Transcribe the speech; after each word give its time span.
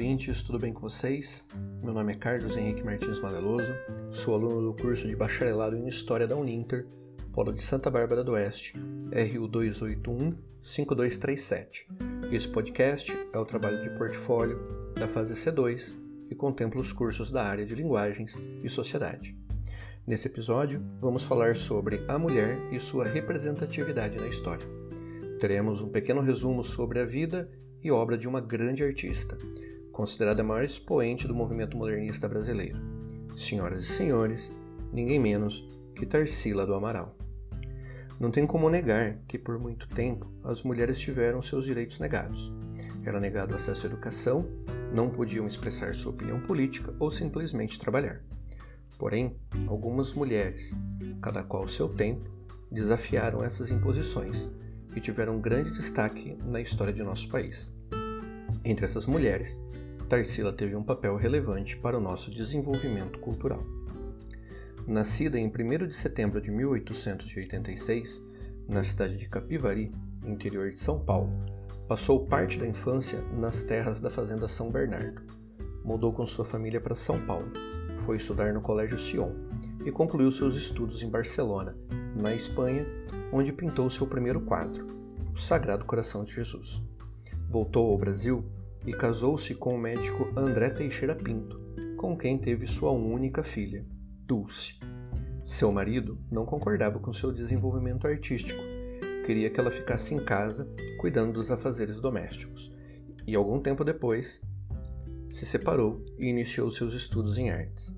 ouvintes, 0.00 0.42
tudo 0.42 0.58
bem 0.58 0.72
com 0.72 0.80
vocês? 0.80 1.44
Meu 1.82 1.92
nome 1.92 2.14
é 2.14 2.16
Carlos 2.16 2.56
Henrique 2.56 2.82
Martins 2.82 3.20
Madeloso, 3.20 3.70
sou 4.10 4.34
aluno 4.34 4.72
do 4.72 4.74
curso 4.74 5.06
de 5.06 5.14
Bacharelado 5.14 5.76
em 5.76 5.86
História 5.86 6.26
da 6.26 6.34
Uninter, 6.34 6.86
Polo 7.34 7.52
de 7.52 7.62
Santa 7.62 7.90
Bárbara 7.90 8.24
do 8.24 8.32
Oeste, 8.32 8.72
RU 9.12 9.46
281-5237. 10.62 11.84
Esse 12.32 12.48
podcast 12.48 13.12
é 13.30 13.38
o 13.38 13.44
trabalho 13.44 13.82
de 13.82 13.90
portfólio 13.90 14.58
da 14.94 15.06
fase 15.06 15.34
C2, 15.34 15.94
que 16.24 16.34
contempla 16.34 16.80
os 16.80 16.94
cursos 16.94 17.30
da 17.30 17.44
área 17.44 17.66
de 17.66 17.74
Linguagens 17.74 18.34
e 18.64 18.70
Sociedade. 18.70 19.36
Nesse 20.06 20.28
episódio, 20.28 20.82
vamos 20.98 21.24
falar 21.24 21.56
sobre 21.56 22.02
a 22.08 22.18
mulher 22.18 22.58
e 22.72 22.80
sua 22.80 23.04
representatividade 23.04 24.16
na 24.16 24.28
história. 24.28 24.66
Teremos 25.38 25.82
um 25.82 25.90
pequeno 25.90 26.22
resumo 26.22 26.64
sobre 26.64 27.00
a 27.00 27.04
vida 27.04 27.50
e 27.82 27.90
obra 27.90 28.16
de 28.16 28.26
uma 28.26 28.40
grande 28.40 28.82
artista, 28.82 29.36
considerada 29.92 30.42
a 30.42 30.44
maior 30.44 30.64
expoente 30.64 31.26
do 31.26 31.34
movimento 31.34 31.76
modernista 31.76 32.28
brasileiro. 32.28 32.78
Senhoras 33.36 33.84
e 33.84 33.92
senhores, 33.92 34.52
ninguém 34.92 35.18
menos 35.18 35.68
que 35.94 36.06
Tarsila 36.06 36.66
do 36.66 36.74
Amaral. 36.74 37.16
Não 38.18 38.30
tem 38.30 38.46
como 38.46 38.68
negar 38.68 39.18
que 39.26 39.38
por 39.38 39.58
muito 39.58 39.88
tempo 39.88 40.30
as 40.44 40.62
mulheres 40.62 40.98
tiveram 40.98 41.40
seus 41.40 41.64
direitos 41.64 41.98
negados. 41.98 42.52
Era 43.02 43.18
negado 43.18 43.54
acesso 43.54 43.86
à 43.86 43.90
educação, 43.90 44.46
não 44.92 45.08
podiam 45.08 45.46
expressar 45.46 45.94
sua 45.94 46.12
opinião 46.12 46.40
política 46.40 46.94
ou 46.98 47.10
simplesmente 47.10 47.78
trabalhar. 47.78 48.22
Porém, 48.98 49.34
algumas 49.66 50.12
mulheres, 50.12 50.76
cada 51.22 51.42
qual 51.42 51.66
seu 51.66 51.88
tempo, 51.88 52.30
desafiaram 52.70 53.42
essas 53.42 53.70
imposições 53.70 54.46
e 54.94 55.00
tiveram 55.00 55.40
grande 55.40 55.70
destaque 55.70 56.36
na 56.44 56.60
história 56.60 56.92
de 56.92 57.02
nosso 57.02 57.28
país. 57.28 57.74
Entre 58.64 58.84
essas 58.84 59.06
mulheres, 59.06 59.60
Tarsila 60.08 60.52
teve 60.52 60.76
um 60.76 60.82
papel 60.82 61.16
relevante 61.16 61.76
para 61.76 61.96
o 61.96 62.00
nosso 62.00 62.30
desenvolvimento 62.30 63.18
cultural. 63.20 63.64
Nascida 64.86 65.38
em 65.38 65.46
1 65.46 65.86
de 65.86 65.94
setembro 65.94 66.40
de 66.40 66.50
1886, 66.50 68.22
na 68.68 68.82
cidade 68.82 69.16
de 69.16 69.28
Capivari, 69.28 69.92
interior 70.24 70.70
de 70.70 70.80
São 70.80 70.98
Paulo, 70.98 71.32
passou 71.88 72.26
parte 72.26 72.58
da 72.58 72.66
infância 72.66 73.22
nas 73.32 73.62
terras 73.62 74.00
da 74.00 74.10
fazenda 74.10 74.48
São 74.48 74.70
Bernardo. 74.70 75.22
Mudou 75.84 76.12
com 76.12 76.26
sua 76.26 76.44
família 76.44 76.80
para 76.80 76.94
São 76.94 77.24
Paulo, 77.24 77.50
foi 78.04 78.16
estudar 78.16 78.52
no 78.52 78.60
Colégio 78.60 78.98
Sion 78.98 79.32
e 79.84 79.90
concluiu 79.90 80.30
seus 80.30 80.54
estudos 80.56 81.02
em 81.02 81.08
Barcelona, 81.08 81.76
na 82.14 82.34
Espanha, 82.34 82.84
onde 83.32 83.52
pintou 83.52 83.88
seu 83.88 84.06
primeiro 84.06 84.40
quadro, 84.40 84.86
O 85.32 85.38
Sagrado 85.38 85.84
Coração 85.84 86.24
de 86.24 86.34
Jesus. 86.34 86.89
Voltou 87.50 87.90
ao 87.90 87.98
Brasil 87.98 88.44
e 88.86 88.92
casou-se 88.92 89.56
com 89.56 89.74
o 89.74 89.78
médico 89.78 90.30
André 90.36 90.70
Teixeira 90.70 91.16
Pinto, 91.16 91.60
com 91.96 92.16
quem 92.16 92.38
teve 92.38 92.64
sua 92.64 92.92
única 92.92 93.42
filha, 93.42 93.84
Dulce. 94.24 94.78
Seu 95.44 95.72
marido 95.72 96.16
não 96.30 96.46
concordava 96.46 97.00
com 97.00 97.12
seu 97.12 97.32
desenvolvimento 97.32 98.06
artístico, 98.06 98.62
queria 99.26 99.50
que 99.50 99.58
ela 99.58 99.72
ficasse 99.72 100.14
em 100.14 100.24
casa 100.24 100.72
cuidando 101.00 101.32
dos 101.32 101.50
afazeres 101.50 102.00
domésticos, 102.00 102.72
e 103.26 103.34
algum 103.34 103.58
tempo 103.58 103.82
depois 103.82 104.40
se 105.28 105.44
separou 105.44 106.04
e 106.20 106.26
iniciou 106.26 106.70
seus 106.70 106.94
estudos 106.94 107.36
em 107.36 107.50
artes. 107.50 107.96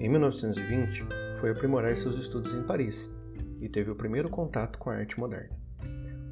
Em 0.00 0.08
1920, 0.08 1.04
foi 1.36 1.50
aprimorar 1.50 1.96
seus 1.96 2.16
estudos 2.16 2.52
em 2.52 2.64
Paris 2.64 3.08
e 3.60 3.68
teve 3.68 3.92
o 3.92 3.96
primeiro 3.96 4.28
contato 4.28 4.76
com 4.76 4.90
a 4.90 4.96
arte 4.96 5.20
moderna. 5.20 5.56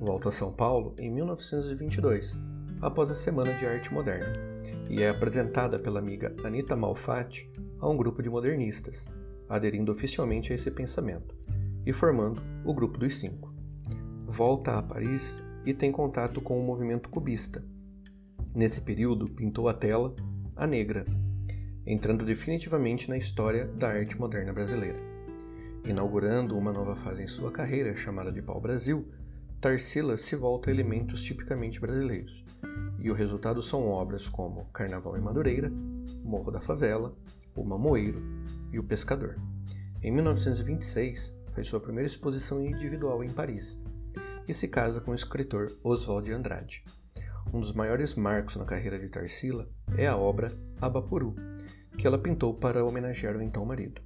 Volta 0.01 0.31
a 0.31 0.33
São 0.33 0.53
Paulo 0.53 0.97
em 0.99 1.09
1922, 1.13 2.37
após 2.81 3.11
a 3.11 3.15
Semana 3.15 3.55
de 3.55 3.67
Arte 3.67 3.93
Moderna, 3.93 4.33
e 4.89 5.03
é 5.03 5.09
apresentada 5.09 5.79
pela 5.79 5.99
amiga 5.99 6.35
Anita 6.45 6.77
Malfatti 6.77 7.51
a 7.81 7.89
um 7.89 7.97
grupo 7.97 8.23
de 8.23 8.31
modernistas, 8.31 9.09
aderindo 9.49 9.93
oficialmente 9.93 10.53
a 10.53 10.57
esse 10.57 10.71
pensamento 10.71 11.35
e 11.85 11.93
formando 11.93 12.43
o 12.65 12.75
Grupo 12.75 12.99
dos 12.99 13.17
Cinco. 13.19 13.55
Volta 14.27 14.77
a 14.77 14.83
Paris 14.83 15.43
e 15.65 15.73
tem 15.73 15.91
contato 15.91 16.41
com 16.41 16.61
o 16.61 16.65
movimento 16.65 17.09
cubista. 17.09 17.65
Nesse 18.55 18.81
período, 18.81 19.27
pintou 19.31 19.69
a 19.69 19.75
tela 19.75 20.15
A 20.55 20.67
Negra, 20.67 21.05
entrando 21.87 22.25
definitivamente 22.25 23.09
na 23.09 23.17
história 23.17 23.67
da 23.67 23.89
arte 23.89 24.19
moderna 24.19 24.53
brasileira. 24.53 24.99
Inaugurando 25.85 26.59
uma 26.59 26.73
nova 26.73 26.97
fase 26.97 27.23
em 27.23 27.29
sua 27.29 27.53
carreira, 27.53 27.95
chamada 27.95 28.33
de 28.33 28.43
Pau-Brasil, 28.43 29.07
Tarsila 29.61 30.19
se 30.19 30.37
volta 30.37 30.69
a 30.69 30.73
elementos 30.73 31.23
tipicamente 31.23 31.81
brasileiros, 31.81 32.45
e 32.99 33.11
o 33.11 33.15
resultado 33.15 33.63
são 33.63 33.89
obras 33.89 34.29
como 34.29 34.67
Carnaval 34.67 35.17
em 35.17 35.21
Madureira, 35.21 35.73
Morro 36.23 36.51
da 36.51 36.61
Favela, 36.61 37.17
O 37.55 37.65
Mamoeiro 37.65 38.23
e 38.71 38.79
O 38.79 38.85
Pescador. 38.85 39.39
Em 40.03 40.13
1926, 40.13 41.35
faz 41.55 41.69
sua 41.69 41.81
primeira 41.81 42.07
exposição 42.07 42.63
individual 42.63 43.25
em 43.25 43.31
Paris 43.31 43.83
e 44.47 44.53
se 44.53 44.69
casa 44.69 45.01
com 45.01 45.13
o 45.13 45.15
escritor 45.15 45.73
Oswald 45.83 46.27
de 46.27 46.35
Andrade. 46.35 46.85
Um 47.53 47.61
dos 47.61 47.73
maiores 47.73 48.15
marcos 48.15 48.57
na 48.57 48.65
carreira 48.67 48.99
de 48.99 49.09
Tarsila 49.09 49.69
é 49.97 50.07
a 50.07 50.17
obra 50.17 50.53
Abapuru, 50.81 51.35
que 51.97 52.07
ela 52.07 52.19
pintou 52.19 52.53
para 52.53 52.85
homenagear 52.85 53.37
o 53.37 53.43
então 53.43 53.65
marido. 53.65 54.03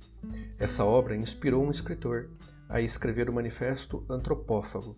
Essa 0.59 0.85
obra 0.85 1.17
inspirou 1.17 1.65
um 1.65 1.73
escritor 1.73 2.31
a 2.69 2.81
escrever 2.81 3.29
o 3.29 3.33
Manifesto 3.33 4.07
Antropófago 4.09 4.97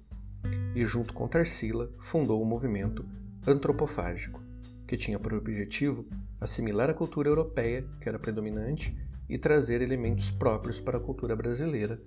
e, 0.74 0.84
junto 0.84 1.12
com 1.12 1.28
Tarsila, 1.28 1.90
fundou 1.98 2.42
o 2.42 2.46
movimento 2.46 3.04
antropofágico, 3.46 4.42
que 4.86 4.96
tinha 4.96 5.18
por 5.18 5.34
objetivo 5.34 6.06
assimilar 6.40 6.90
a 6.90 6.94
cultura 6.94 7.28
europeia, 7.28 7.84
que 8.00 8.08
era 8.08 8.18
predominante, 8.18 8.96
e 9.28 9.38
trazer 9.38 9.80
elementos 9.80 10.30
próprios 10.30 10.80
para 10.80 10.98
a 10.98 11.00
cultura 11.00 11.34
brasileira, 11.34 12.00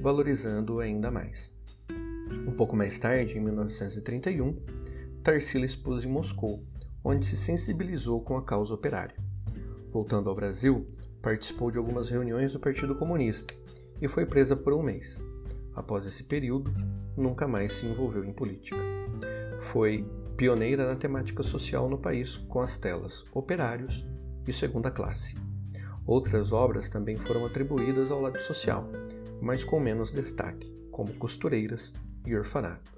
valorizando-o 0.00 0.80
ainda 0.80 1.10
mais. 1.10 1.52
Um 2.46 2.52
pouco 2.52 2.76
mais 2.76 2.98
tarde, 2.98 3.38
em 3.38 3.40
1931, 3.40 4.60
Tarsila 5.22 5.64
expôs 5.64 6.04
em 6.04 6.08
Moscou, 6.08 6.64
onde 7.02 7.24
se 7.24 7.36
sensibilizou 7.36 8.20
com 8.20 8.36
a 8.36 8.44
causa 8.44 8.74
operária. 8.74 9.16
Voltando 9.90 10.28
ao 10.28 10.36
Brasil, 10.36 10.86
participou 11.22 11.70
de 11.70 11.78
algumas 11.78 12.08
reuniões 12.08 12.52
do 12.52 12.60
Partido 12.60 12.94
Comunista 12.96 13.54
e 14.00 14.08
foi 14.08 14.26
presa 14.26 14.54
por 14.56 14.72
um 14.72 14.82
mês. 14.82 15.22
Após 15.76 16.06
esse 16.06 16.24
período, 16.24 16.74
nunca 17.14 17.46
mais 17.46 17.74
se 17.74 17.86
envolveu 17.86 18.24
em 18.24 18.32
política. 18.32 18.78
Foi 19.60 20.10
pioneira 20.34 20.86
na 20.86 20.96
temática 20.96 21.42
social 21.42 21.86
no 21.88 21.98
país 21.98 22.38
com 22.38 22.60
as 22.60 22.78
telas 22.78 23.24
Operários 23.32 24.06
e 24.48 24.52
Segunda 24.54 24.90
Classe. 24.90 25.36
Outras 26.06 26.50
obras 26.50 26.88
também 26.88 27.16
foram 27.16 27.44
atribuídas 27.44 28.10
ao 28.10 28.22
lado 28.22 28.40
social, 28.40 28.88
mas 29.40 29.64
com 29.64 29.78
menos 29.78 30.12
destaque, 30.12 30.74
como 30.90 31.12
Costureiras 31.14 31.92
e 32.24 32.34
Orfanato. 32.34 32.96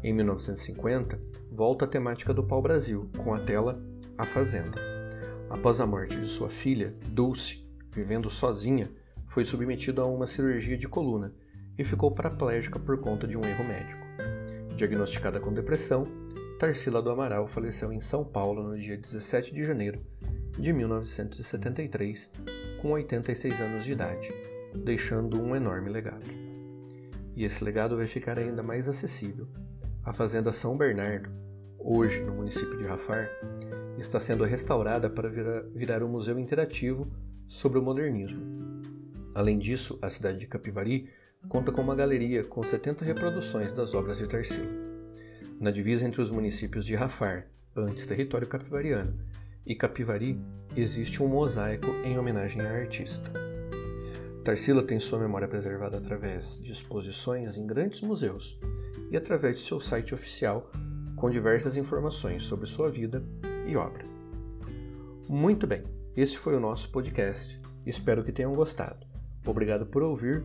Em 0.00 0.12
1950, 0.12 1.20
volta 1.50 1.84
a 1.84 1.88
temática 1.88 2.32
do 2.32 2.44
pau-brasil 2.44 3.10
com 3.18 3.34
a 3.34 3.40
tela 3.40 3.82
A 4.16 4.24
Fazenda. 4.24 4.78
Após 5.50 5.80
a 5.80 5.86
morte 5.86 6.20
de 6.20 6.28
sua 6.28 6.48
filha, 6.48 6.94
Dulce, 7.08 7.66
vivendo 7.90 8.30
sozinha, 8.30 8.88
foi 9.26 9.44
submetido 9.44 10.00
a 10.00 10.06
uma 10.06 10.26
cirurgia 10.28 10.76
de 10.76 10.86
coluna 10.86 11.34
e 11.78 11.84
ficou 11.84 12.10
paraplégica 12.10 12.78
por 12.78 12.98
conta 12.98 13.26
de 13.26 13.36
um 13.36 13.44
erro 13.44 13.64
médico. 13.64 14.02
Diagnosticada 14.76 15.40
com 15.40 15.52
depressão, 15.52 16.06
Tarsila 16.58 17.02
do 17.02 17.10
Amaral 17.10 17.46
faleceu 17.46 17.92
em 17.92 18.00
São 18.00 18.24
Paulo 18.24 18.62
no 18.62 18.78
dia 18.78 18.96
17 18.96 19.52
de 19.52 19.64
janeiro 19.64 20.00
de 20.58 20.72
1973, 20.72 22.30
com 22.80 22.92
86 22.92 23.60
anos 23.60 23.84
de 23.84 23.92
idade, 23.92 24.32
deixando 24.74 25.40
um 25.42 25.54
enorme 25.54 25.90
legado. 25.90 26.28
E 27.36 27.44
esse 27.44 27.64
legado 27.64 27.96
vai 27.96 28.06
ficar 28.06 28.38
ainda 28.38 28.62
mais 28.62 28.88
acessível. 28.88 29.48
A 30.04 30.12
Fazenda 30.12 30.52
São 30.52 30.76
Bernardo, 30.76 31.30
hoje 31.78 32.22
no 32.22 32.34
município 32.34 32.78
de 32.78 32.84
Rafar, 32.84 33.28
está 33.98 34.20
sendo 34.20 34.44
restaurada 34.44 35.10
para 35.10 35.28
virar, 35.28 36.02
um 36.02 36.08
museu 36.08 36.38
interativo 36.38 37.10
sobre 37.48 37.78
o 37.78 37.82
modernismo. 37.82 38.42
Além 39.34 39.58
disso, 39.58 39.98
a 40.00 40.08
cidade 40.08 40.38
de 40.38 40.46
Capivari 40.46 41.08
conta 41.48 41.70
com 41.70 41.82
uma 41.82 41.94
galeria 41.94 42.44
com 42.44 42.62
70 42.62 43.04
reproduções 43.04 43.72
das 43.72 43.94
obras 43.94 44.18
de 44.18 44.26
Tarsila. 44.26 44.66
Na 45.60 45.70
divisa 45.70 46.04
entre 46.04 46.20
os 46.20 46.30
municípios 46.30 46.84
de 46.84 46.94
Rafar, 46.94 47.46
antes 47.76 48.06
território 48.06 48.46
capivariano, 48.46 49.14
e 49.66 49.74
Capivari, 49.74 50.38
existe 50.76 51.22
um 51.22 51.28
mosaico 51.28 51.86
em 52.04 52.18
homenagem 52.18 52.60
à 52.60 52.70
artista. 52.70 53.30
Tarsila 54.44 54.82
tem 54.82 55.00
sua 55.00 55.18
memória 55.18 55.48
preservada 55.48 55.96
através 55.96 56.60
de 56.60 56.70
exposições 56.70 57.56
em 57.56 57.66
grandes 57.66 58.02
museus 58.02 58.58
e 59.10 59.16
através 59.16 59.58
de 59.58 59.64
seu 59.64 59.80
site 59.80 60.14
oficial 60.14 60.70
com 61.16 61.30
diversas 61.30 61.76
informações 61.76 62.42
sobre 62.42 62.66
sua 62.66 62.90
vida 62.90 63.24
e 63.66 63.74
obra. 63.74 64.04
Muito 65.26 65.66
bem, 65.66 65.82
esse 66.14 66.36
foi 66.36 66.54
o 66.54 66.60
nosso 66.60 66.90
podcast. 66.90 67.58
Espero 67.86 68.22
que 68.22 68.32
tenham 68.32 68.54
gostado. 68.54 69.06
Obrigado 69.46 69.86
por 69.86 70.02
ouvir, 70.02 70.44